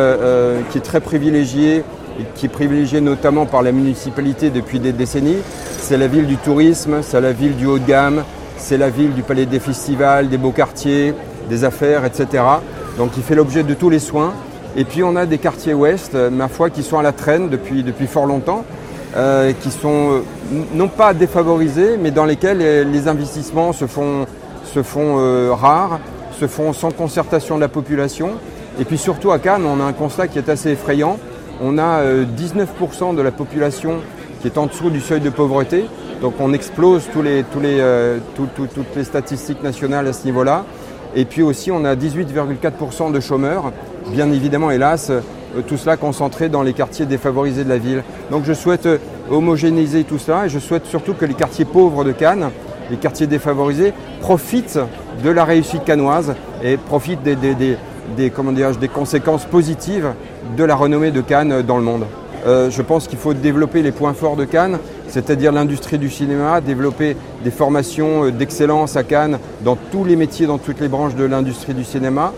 qui 0.70 0.78
est 0.78 0.82
très 0.82 1.00
privilégiée, 1.00 1.84
qui 2.36 2.48
est 2.48 2.50
privilégiée 2.50 3.00
notamment 3.00 3.46
par 3.46 3.62
la 3.62 3.72
municipalité 3.72 4.50
depuis 4.50 4.80
des 4.80 4.92
décennies. 4.92 5.38
C'est 5.80 5.98
la 5.98 6.08
ville 6.08 6.28
du 6.28 6.36
tourisme, 6.36 6.98
c'est 7.02 7.22
la 7.22 7.32
ville 7.32 7.56
du 7.56 7.66
haut 7.66 7.80
de 7.80 7.86
gamme, 7.86 8.24
c'est 8.58 8.78
la 8.78 8.90
ville 8.90 9.14
du 9.14 9.24
palais 9.24 9.46
des 9.46 9.60
festivals, 9.60 10.28
des 10.28 10.38
beaux 10.38 10.52
quartiers, 10.52 11.14
des 11.50 11.64
affaires, 11.64 12.04
etc. 12.04 12.44
Donc 12.98 13.12
il 13.16 13.24
fait 13.24 13.36
l'objet 13.36 13.64
de 13.64 13.74
tous 13.74 13.90
les 13.90 14.00
soins. 14.00 14.34
Et 14.76 14.84
puis 14.84 15.04
on 15.04 15.16
a 15.16 15.26
des 15.26 15.38
quartiers 15.38 15.74
ouest, 15.74 16.16
ma 16.16 16.50
foi, 16.50 16.70
qui 16.70 16.84
sont 16.84 16.98
à 16.98 17.04
la 17.04 17.14
traîne 17.14 17.48
depuis 17.48 18.08
fort 18.08 18.26
longtemps. 18.26 18.66
Euh, 19.16 19.54
qui 19.54 19.70
sont 19.70 20.10
euh, 20.12 20.22
non 20.74 20.88
pas 20.88 21.14
défavorisés, 21.14 21.98
mais 22.02 22.10
dans 22.10 22.26
lesquels 22.26 22.58
les, 22.58 23.08
investissements 23.08 23.72
se 23.72 23.86
font, 23.86 24.26
se 24.66 24.82
font 24.82 25.20
euh, 25.20 25.52
rares, 25.54 26.00
se 26.40 26.48
font 26.48 26.74
sans 26.74 26.90
concertation 26.90 27.58
de 27.58 27.62
la 27.62 27.68
population. 27.68 28.32
Et 28.80 28.86
puis 28.86 28.98
surtout 28.98 29.32
à 29.32 29.38
Cannes, 29.38 29.66
on 29.68 29.80
a 29.80 29.84
un 29.84 29.94
constat 29.94 30.28
qui 30.28 30.40
est 30.40 30.50
assez 30.50 30.72
effrayant. 30.72 31.20
On 31.62 31.78
a 31.78 32.02
19% 32.04 33.16
de 33.16 33.22
la 33.22 33.32
population 33.32 33.98
qui 34.42 34.48
est 34.48 34.58
en 34.58 34.66
dessous 34.66 34.90
du 34.90 35.00
seuil 35.00 35.22
de 35.22 35.30
pauvreté. 35.30 35.86
Donc 36.20 36.34
on 36.40 36.52
explose 36.52 37.04
tous 37.14 37.22
les, 37.22 37.46
toutes 37.54 38.96
les 38.96 39.04
statistiques 39.04 39.62
nationales 39.62 40.08
à 40.08 40.14
ce 40.14 40.26
niveau-là. 40.26 40.66
Et 41.16 41.26
puis 41.26 41.44
aussi 41.44 41.70
on 41.70 41.86
a 41.86 41.96
18,4% 41.96 43.12
de 43.12 43.20
chômeurs. 43.20 43.72
Bien 44.08 44.32
évidemment, 44.32 44.72
hélas, 44.72 45.12
tout 45.62 45.78
cela 45.78 45.98
concentré 45.98 46.50
dans 46.50 46.64
les 46.64 46.74
quartiers 46.74 47.06
défavorisés 47.06 47.64
de 47.64 47.70
la 47.70 47.78
ville. 47.78 48.04
Donc 48.32 48.44
je 48.46 48.54
souhaite 48.54 48.86
euh, 48.86 48.98
homogénéiser 49.30 50.04
tout 50.04 50.18
cela 50.18 50.46
et 50.46 50.50
je 50.50 50.60
souhaite 50.60 50.86
surtout 50.86 51.14
que 51.14 51.26
les 51.26 51.34
quartiers 51.34 51.66
pauvres 51.66 52.04
de 52.04 52.12
Cannes, 52.12 52.50
les 52.90 52.98
quartiers 52.98 53.28
défavorisés, 53.28 53.94
profitent 54.22 54.80
de 55.24 55.30
la 55.30 55.46
réussite 55.46 55.86
cannoise 55.86 56.36
et 56.64 56.78
profitent 56.78 57.24
des, 57.24 57.36
des, 57.36 58.88
conséquences 58.90 59.46
positives 59.46 60.14
de 60.58 60.64
la 60.64 60.76
renommée 60.76 61.12
de 61.12 61.22
Cannes 61.22 61.62
dans 61.62 61.78
le 61.78 61.84
monde. 61.84 62.06
Euh, 62.46 62.70
je 62.70 62.82
pense 62.82 63.08
qu'il 63.08 63.18
faut 63.18 63.34
développer 63.34 63.82
les 63.82 63.94
points 63.94 64.14
forts 64.14 64.36
de 64.36 64.44
Cannes, 64.44 64.80
c'est-à-dire 65.08 65.54
l'industrie 65.54 65.98
du 65.98 66.10
cinéma, 66.10 66.60
développer 66.60 67.16
des 67.44 67.52
formations 67.52 68.30
d'excellence 68.30 68.98
à 68.98 69.04
Cannes 69.04 69.40
dans 69.64 69.78
tous 69.92 70.04
les 70.04 70.18
métiers, 70.18 70.46
dans 70.46 70.58
toutes 70.58 70.82
les 70.82 70.90
branches 70.90 71.16
de 71.16 71.24
l'industrie 71.24 71.74
du 71.74 71.86
cinéma. 71.86 72.34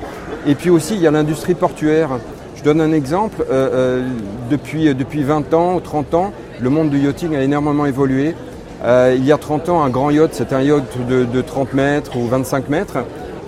Et 0.45 0.53
puis 0.53 0.69
aussi, 0.69 0.93
il 0.93 1.01
y 1.01 1.07
a 1.07 1.11
l'industrie 1.11 1.55
portuaire 1.55 2.19
donne 2.65 2.81
un 2.81 2.91
exemple. 2.91 3.45
Euh, 3.49 3.69
euh, 3.73 4.07
depuis, 4.49 4.93
depuis 4.95 5.23
20 5.23 5.53
ans 5.53 5.75
ou 5.75 5.79
30 5.79 6.13
ans, 6.15 6.33
le 6.59 6.69
monde 6.69 6.89
du 6.89 6.97
yachting 6.99 7.35
a 7.35 7.41
énormément 7.41 7.85
évolué. 7.85 8.35
Euh, 8.83 9.13
il 9.15 9.23
y 9.23 9.31
a 9.31 9.37
30 9.37 9.69
ans, 9.69 9.83
un 9.83 9.89
grand 9.89 10.09
yacht, 10.09 10.33
c'était 10.33 10.55
un 10.55 10.61
yacht 10.61 10.83
de, 11.07 11.41
30 11.41 11.73
mètres 11.75 12.17
ou 12.17 12.27
25 12.27 12.69
mètres. 12.69 12.97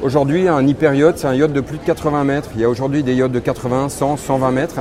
Aujourd'hui, 0.03 0.47
un 0.47 0.65
hyper 0.65 0.93
yacht, 0.93 1.17
c'est 1.17 1.27
un 1.27 1.33
yacht 1.33 1.51
de 1.51 1.61
plus 1.61 1.79
de 1.79 1.83
80 1.83 2.23
mètres. 2.23 2.49
Il 2.55 2.61
y 2.61 2.63
a 2.63 2.69
aujourd'hui 2.69 3.01
des 3.01 3.15
yachts 3.15 3.31
de 3.31 3.39
80, 3.39 3.89
100, 3.89 4.17
120 4.17 4.51
mètres. 4.51 4.79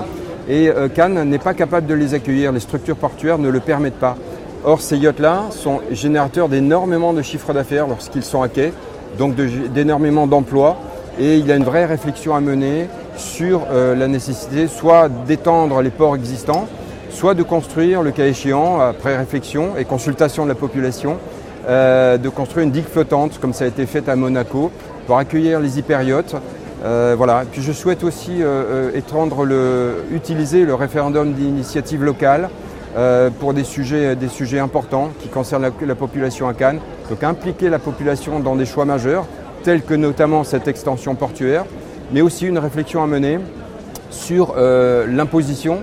Et 0.48 0.70
Cannes 0.94 1.28
n'est 1.28 1.38
pas 1.38 1.54
capable 1.54 1.86
de 1.86 1.94
les 1.94 2.14
accueillir. 2.14 2.52
Les 2.52 2.60
structures 2.60 2.96
portuaires 2.96 3.38
ne 3.38 3.48
le 3.48 3.58
permettent 3.58 3.98
pas. 3.98 4.16
Or, 4.64 4.80
ces 4.80 4.96
yachts-là 4.96 5.46
sont 5.50 5.80
générateurs 5.90 6.48
d'énormément 6.48 7.12
de 7.12 7.22
chiffres 7.22 7.52
d'affaires 7.52 7.88
lorsqu'ils 7.88 8.22
sont 8.22 8.42
à 8.42 8.48
quai, 8.48 8.72
donc 9.18 9.34
d'énormément 9.34 10.26
d'emplois. 10.26 10.76
Et 11.18 11.38
il 11.38 11.46
y 11.46 11.52
a 11.52 11.56
une 11.56 11.64
vraie 11.64 11.86
réflexion 11.86 12.34
à 12.34 12.40
mener 12.40 12.88
sur 13.16 13.62
euh, 13.70 13.94
la 13.94 14.06
nécessité 14.06 14.68
soit 14.68 15.08
d'étendre 15.08 15.80
les 15.80 15.88
ports 15.88 16.14
existants, 16.14 16.68
soit 17.08 17.32
de 17.32 17.42
construire, 17.42 18.02
le 18.02 18.10
cas 18.10 18.26
échéant, 18.26 18.80
après 18.80 19.16
réflexion 19.16 19.78
et 19.78 19.86
consultation 19.86 20.44
de 20.44 20.50
la 20.50 20.54
population, 20.54 21.16
euh, 21.68 22.18
de 22.18 22.28
construire 22.28 22.66
une 22.66 22.70
digue 22.70 22.84
flottante, 22.84 23.38
comme 23.40 23.54
ça 23.54 23.64
a 23.64 23.68
été 23.68 23.86
fait 23.86 24.10
à 24.10 24.16
Monaco, 24.16 24.70
pour 25.06 25.16
accueillir 25.16 25.58
les 25.58 25.78
hyperiotes. 25.78 26.36
Euh, 26.84 27.14
voilà. 27.16 27.44
Puis 27.50 27.62
je 27.62 27.72
souhaite 27.72 28.04
aussi 28.04 28.42
étendre 28.94 29.44
le, 29.44 30.04
utiliser 30.12 30.66
le 30.66 30.74
référendum 30.74 31.32
d'initiative 31.32 32.04
locale 32.04 32.50
pour 33.40 33.54
des 33.54 33.64
sujets, 33.64 34.58
importants 34.58 35.10
qui 35.20 35.28
concernent 35.28 35.70
la, 35.80 35.94
population 35.94 36.46
à 36.46 36.52
Cannes. 36.52 36.80
Donc 37.08 37.24
impliquer 37.24 37.70
la 37.70 37.78
population 37.78 38.40
dans 38.40 38.56
des 38.56 38.66
choix 38.66 38.84
majeurs, 38.84 39.26
tels 39.66 39.82
que 39.82 39.94
notamment 39.94 40.44
cette 40.44 40.68
extension 40.68 41.16
portuaire, 41.16 41.64
mais 42.12 42.20
aussi 42.20 42.46
une 42.46 42.58
réflexion 42.58 43.02
à 43.02 43.08
mener 43.08 43.40
sur 44.10 44.54
euh, 44.56 45.08
l'imposition 45.08 45.80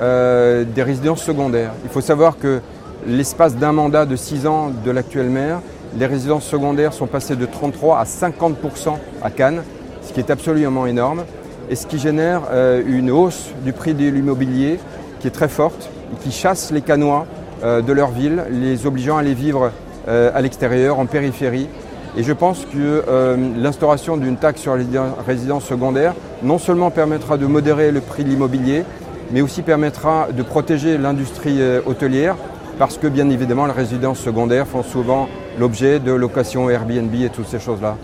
euh, 0.00 0.62
des 0.62 0.84
résidences 0.84 1.24
secondaires. 1.24 1.72
Il 1.82 1.90
faut 1.90 2.00
savoir 2.00 2.38
que 2.38 2.60
l'espace 3.08 3.56
d'un 3.56 3.72
mandat 3.72 4.06
de 4.06 4.14
6 4.14 4.46
ans 4.46 4.70
de 4.84 4.90
l'actuel 4.92 5.30
maire, 5.30 5.58
les 5.98 6.06
résidences 6.06 6.44
secondaires 6.44 6.92
sont 6.92 7.08
passées 7.08 7.34
de 7.34 7.44
33 7.44 7.98
à 7.98 8.04
50% 8.04 8.98
à 9.20 9.30
Cannes, 9.32 9.64
ce 10.02 10.12
qui 10.12 10.20
est 10.20 10.30
absolument 10.30 10.86
énorme, 10.86 11.24
et 11.68 11.74
ce 11.74 11.88
qui 11.88 11.98
génère 11.98 12.42
euh, 12.52 12.84
une 12.86 13.10
hausse 13.10 13.50
du 13.64 13.72
prix 13.72 13.94
de 13.94 14.08
l'immobilier 14.10 14.78
qui 15.18 15.26
est 15.26 15.32
très 15.32 15.48
forte 15.48 15.90
et 16.12 16.22
qui 16.22 16.30
chasse 16.30 16.70
les 16.70 16.82
Canois 16.82 17.26
de 17.64 17.92
leur 17.94 18.10
ville, 18.10 18.44
les 18.50 18.86
obligeant 18.86 19.16
à 19.16 19.20
aller 19.20 19.32
vivre 19.32 19.72
à 20.06 20.40
l'extérieur, 20.42 20.98
en 20.98 21.06
périphérie, 21.06 21.66
et 22.16 22.22
je 22.22 22.32
pense 22.32 22.64
que 22.64 23.04
euh, 23.08 23.36
l'instauration 23.56 24.16
d'une 24.16 24.36
taxe 24.36 24.60
sur 24.60 24.76
les 24.76 24.86
résidences 25.26 25.64
secondaires 25.64 26.14
non 26.42 26.58
seulement 26.58 26.90
permettra 26.90 27.36
de 27.36 27.46
modérer 27.46 27.90
le 27.90 28.00
prix 28.00 28.24
de 28.24 28.28
l'immobilier, 28.28 28.84
mais 29.32 29.40
aussi 29.40 29.62
permettra 29.62 30.28
de 30.32 30.42
protéger 30.42 30.96
l'industrie 30.98 31.60
euh, 31.60 31.80
hôtelière, 31.86 32.36
parce 32.78 32.98
que 32.98 33.06
bien 33.06 33.28
évidemment 33.30 33.66
les 33.66 33.72
résidences 33.72 34.20
secondaires 34.20 34.66
font 34.66 34.82
souvent 34.82 35.28
l'objet 35.58 35.98
de 35.98 36.12
locations 36.12 36.70
Airbnb 36.70 37.14
et 37.14 37.30
toutes 37.30 37.48
ces 37.48 37.60
choses-là. 37.60 37.96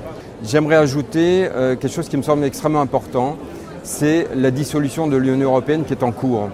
J'aimerais 0.44 0.76
ajouter 0.76 1.48
euh, 1.54 1.76
quelque 1.76 1.92
chose 1.92 2.08
qui 2.08 2.16
me 2.16 2.22
semble 2.22 2.44
extrêmement 2.44 2.80
important, 2.80 3.36
c'est 3.82 4.26
la 4.34 4.50
dissolution 4.50 5.06
de 5.06 5.16
l'Union 5.16 5.50
européenne 5.50 5.84
qui 5.84 5.92
est 5.92 6.02
en 6.02 6.12
cours. 6.12 6.48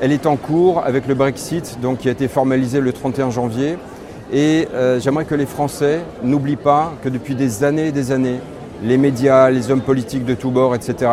Elle 0.00 0.12
est 0.12 0.26
en 0.26 0.36
cours 0.36 0.82
avec 0.84 1.06
le 1.06 1.14
Brexit, 1.14 1.78
qui 2.00 2.08
a 2.08 2.12
été 2.12 2.28
formalisé 2.28 2.80
le 2.80 2.92
31 2.92 3.30
janvier. 3.30 3.76
Et 4.32 4.68
euh, 4.72 4.98
j'aimerais 5.00 5.24
que 5.24 5.34
les 5.34 5.46
Français 5.46 6.00
n'oublient 6.22 6.56
pas 6.56 6.92
que 7.02 7.08
depuis 7.08 7.34
des 7.34 7.64
années 7.64 7.88
et 7.88 7.92
des 7.92 8.10
années, 8.12 8.40
les 8.82 8.96
médias, 8.96 9.50
les 9.50 9.70
hommes 9.70 9.82
politiques 9.82 10.24
de 10.24 10.34
tous 10.34 10.50
bords, 10.50 10.74
etc., 10.74 11.10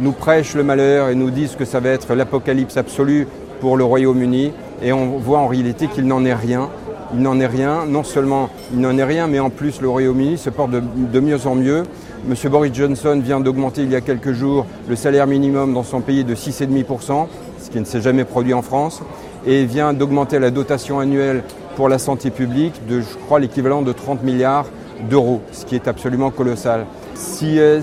nous 0.00 0.12
prêchent 0.12 0.54
le 0.54 0.62
malheur 0.62 1.08
et 1.08 1.14
nous 1.14 1.30
disent 1.30 1.56
que 1.56 1.64
ça 1.64 1.80
va 1.80 1.90
être 1.90 2.14
l'apocalypse 2.14 2.76
absolue 2.76 3.26
pour 3.60 3.76
le 3.76 3.84
Royaume-Uni. 3.84 4.52
Et 4.82 4.92
on 4.92 5.18
voit 5.18 5.38
en 5.38 5.48
réalité 5.48 5.88
qu'il 5.88 6.06
n'en 6.06 6.24
est 6.24 6.34
rien. 6.34 6.68
Il 7.14 7.20
n'en 7.20 7.40
est 7.40 7.46
rien. 7.46 7.84
Non 7.86 8.04
seulement 8.04 8.50
il 8.72 8.80
n'en 8.80 8.96
est 8.96 9.04
rien, 9.04 9.26
mais 9.26 9.40
en 9.40 9.50
plus 9.50 9.80
le 9.80 9.88
Royaume-Uni 9.88 10.38
se 10.38 10.50
porte 10.50 10.70
de, 10.70 10.80
de 10.80 11.20
mieux 11.20 11.46
en 11.46 11.56
mieux. 11.56 11.82
Monsieur 12.26 12.48
Boris 12.48 12.74
Johnson 12.74 13.20
vient 13.24 13.40
d'augmenter 13.40 13.82
il 13.82 13.90
y 13.90 13.96
a 13.96 14.00
quelques 14.00 14.32
jours 14.32 14.66
le 14.88 14.96
salaire 14.96 15.26
minimum 15.26 15.72
dans 15.72 15.82
son 15.82 16.00
pays 16.00 16.24
de 16.24 16.34
6,5%, 16.34 17.26
ce 17.60 17.70
qui 17.70 17.80
ne 17.80 17.84
s'est 17.84 18.00
jamais 18.00 18.24
produit 18.24 18.54
en 18.54 18.62
France, 18.62 19.02
et 19.46 19.64
vient 19.64 19.92
d'augmenter 19.92 20.38
la 20.38 20.50
dotation 20.50 21.00
annuelle 21.00 21.42
pour 21.78 21.88
la 21.88 22.00
santé 22.00 22.30
publique 22.30 22.74
de, 22.88 23.00
je 23.02 23.16
crois, 23.26 23.38
l'équivalent 23.38 23.82
de 23.82 23.92
30 23.92 24.24
milliards 24.24 24.66
d'euros, 25.08 25.40
ce 25.52 25.64
qui 25.64 25.76
est 25.76 25.86
absolument 25.86 26.32
colossal. 26.32 26.86
Si, 27.14 27.60
euh, 27.60 27.80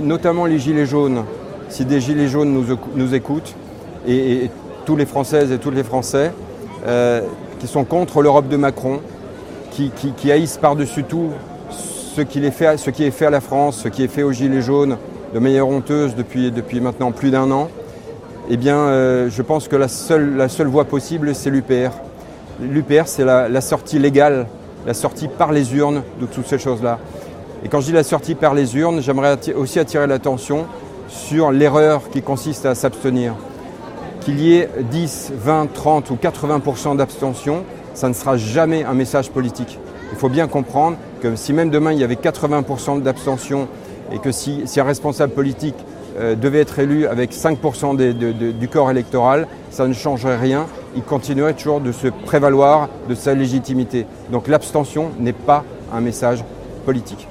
notamment 0.00 0.46
les 0.46 0.60
Gilets 0.60 0.86
jaunes, 0.86 1.24
si 1.68 1.84
des 1.84 2.00
Gilets 2.00 2.28
jaunes 2.28 2.52
nous, 2.94 3.14
écoutent, 3.16 3.56
et, 4.06 4.48
tous 4.86 4.94
les 4.94 5.06
Françaises 5.06 5.50
et 5.50 5.58
tous 5.58 5.72
les 5.72 5.82
Français, 5.82 6.30
euh, 6.86 7.22
qui 7.58 7.66
sont 7.66 7.82
contre 7.82 8.22
l'Europe 8.22 8.46
de 8.46 8.56
Macron, 8.56 9.00
qui, 9.72 10.30
haïssent 10.30 10.58
par-dessus 10.58 11.02
tout 11.02 11.30
ce, 11.68 12.20
qui 12.20 12.46
est 12.46 12.52
fait, 12.52 13.26
à 13.26 13.30
la 13.30 13.40
France, 13.40 13.80
ce 13.82 13.88
qui 13.88 14.04
est 14.04 14.08
fait 14.08 14.22
aux 14.22 14.30
Gilets 14.30 14.62
jaunes 14.62 14.98
de 15.34 15.40
manière 15.40 15.66
honteuse 15.66 16.14
depuis, 16.14 16.80
maintenant 16.80 17.10
plus 17.10 17.32
d'un 17.32 17.50
an, 17.50 17.70
eh 18.48 18.56
bien, 18.56 18.76
euh, 18.76 19.28
je 19.28 19.42
pense 19.42 19.66
que 19.66 19.74
la 19.74 19.88
seule 19.88 20.68
voie 20.68 20.84
possible, 20.84 21.34
c'est 21.34 21.50
l'UPR. 21.50 21.90
L'UPR, 22.60 23.06
c'est 23.06 23.24
la, 23.24 23.60
sortie 23.60 23.98
légale, 23.98 24.46
la 24.86 24.94
sortie 24.94 25.28
par 25.28 25.52
les 25.52 25.74
urnes 25.74 26.02
de 26.20 26.26
toutes 26.26 26.46
ces 26.46 26.58
choses-là. 26.58 26.98
Et 27.64 27.68
quand 27.68 27.80
je 27.80 27.86
dis 27.86 27.92
la 27.92 28.02
sortie 28.02 28.34
par 28.34 28.54
les 28.54 28.76
urnes, 28.76 29.00
j'aimerais 29.00 29.38
aussi 29.54 29.78
attirer 29.78 30.06
l'attention 30.06 30.66
sur 31.08 31.50
l'erreur 31.50 32.08
qui 32.10 32.22
consiste 32.22 32.66
à 32.66 32.74
s'abstenir. 32.74 33.34
Qu'il 34.20 34.40
y 34.40 34.56
ait 34.56 34.68
10, 34.90 35.32
20, 35.36 35.72
30 35.72 36.10
ou 36.10 36.18
80% 36.20 36.96
d'abstention, 36.96 37.64
ça 37.94 38.08
ne 38.08 38.14
sera 38.14 38.36
jamais 38.36 38.84
un 38.84 38.94
message 38.94 39.30
politique. 39.30 39.78
Il 40.12 40.18
faut 40.18 40.28
bien 40.28 40.46
comprendre 40.46 40.96
que 41.20 41.36
si 41.36 41.52
même 41.52 41.70
demain 41.70 41.92
il 41.92 41.98
y 41.98 42.04
avait 42.04 42.14
80% 42.14 43.02
d'abstention 43.02 43.68
et 44.12 44.18
que 44.18 44.30
si, 44.30 44.62
un 44.76 44.84
responsable 44.84 45.32
politique 45.32 45.76
euh, 46.18 46.34
devait 46.34 46.60
être 46.60 46.78
élu 46.78 47.06
avec 47.06 47.32
5% 47.32 47.96
de, 47.96 48.12
de, 48.12 48.32
de, 48.32 48.50
du 48.52 48.68
corps 48.68 48.90
électoral, 48.90 49.48
ça 49.70 49.88
ne 49.88 49.94
changerait 49.94 50.36
rien. 50.36 50.66
Il 50.94 51.02
continuerait 51.02 51.54
toujours 51.54 51.80
de 51.80 51.92
se 51.92 52.08
prévaloir 52.08 52.88
de 53.08 53.14
sa 53.14 53.34
légitimité. 53.34 54.06
Donc 54.30 54.48
l'abstention 54.48 55.10
n'est 55.18 55.32
pas 55.32 55.64
un 55.92 56.00
message 56.00 56.44
politique. 56.84 57.28